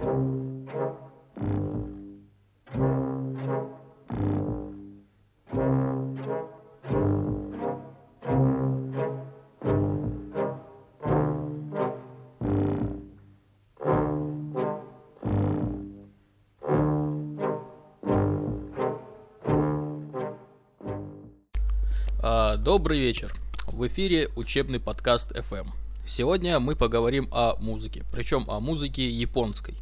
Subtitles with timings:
[0.00, 0.06] А,
[22.56, 23.34] Добрый вечер.
[23.66, 25.66] В эфире учебный подкаст FM.
[26.06, 29.74] Сегодня мы поговорим о музыке, причем о музыке японской.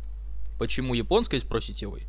[0.58, 2.02] Почему японской, спросите вы?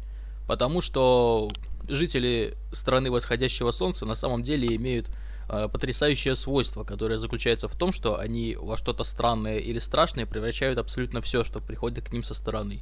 [0.48, 1.50] Потому что
[1.88, 5.10] жители страны восходящего солнца на самом деле имеют
[5.50, 10.80] э, потрясающее свойство, которое заключается в том, что они во что-то странное или страшное превращают
[10.80, 12.82] абсолютно все, что приходит к ним со стороны.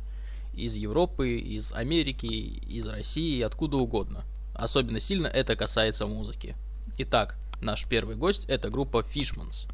[0.54, 4.24] Из Европы, из Америки, из России, откуда угодно.
[4.54, 6.55] Особенно сильно это касается музыки.
[6.98, 9.68] Итак, наш первый гость это группа Fishmans.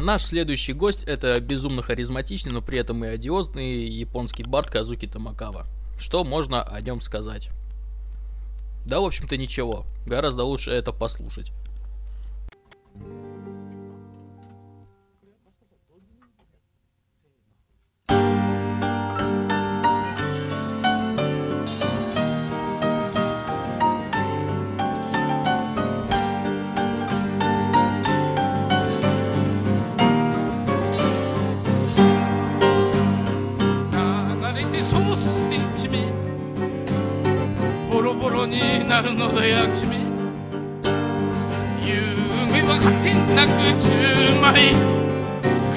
[0.00, 5.66] Наш следующий гость это безумно харизматичный, но при этом и одиозный японский бард Казуки Тамакава.
[5.98, 7.50] Что можно о нем сказать?
[8.86, 9.86] Да, в общем-то, ничего.
[10.06, 11.50] Гораздо лучше это послушать.
[38.48, 39.96] になるのだよ君。
[41.84, 43.48] 夢は果てなく
[43.78, 44.74] 10枚。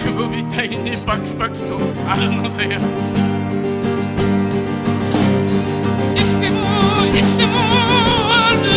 [0.04, 1.78] 雲みたいにバクバクと
[2.08, 2.80] あるのだよ。
[6.16, 6.56] 生きても
[7.12, 8.68] 生きてもある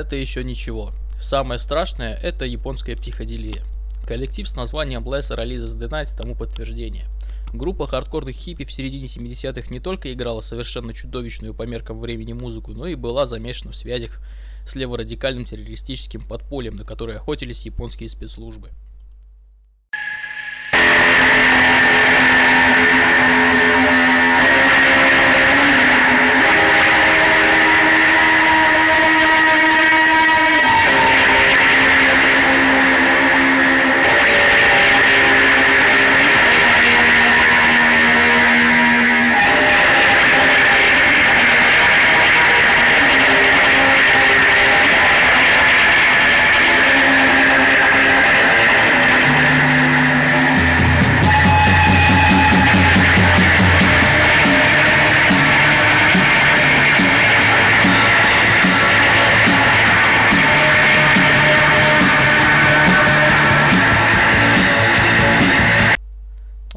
[0.00, 0.92] это еще ничего.
[1.20, 3.62] Самое страшное это японская психоделия.
[4.06, 7.04] Коллектив с названием Bless Releases the Night тому подтверждение.
[7.52, 12.72] Группа хардкорных хиппи в середине 70-х не только играла совершенно чудовищную по меркам времени музыку,
[12.72, 14.20] но и была замешана в связях
[14.66, 18.70] с леворадикальным террористическим подпольем, на которое охотились японские спецслужбы.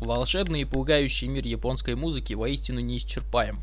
[0.04, 3.62] Волшебный и пугающий мир японской музыки воистину неисчерпаем.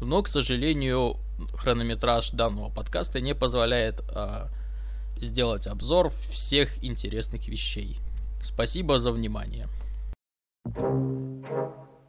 [0.00, 1.16] Но, к сожалению,
[1.54, 4.48] хронометраж данного подкаста не позволяет а,
[5.16, 7.98] сделать обзор всех интересных вещей.
[8.42, 9.68] Спасибо за внимание.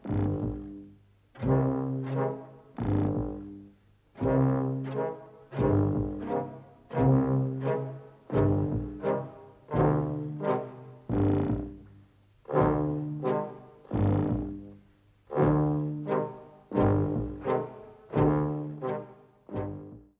[0.06, 0.43] thank you